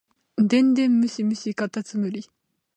[0.39, 2.27] 電電ムシムシかたつむり